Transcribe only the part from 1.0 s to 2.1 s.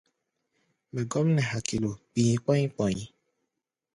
gɔ́m nɛ hakilo,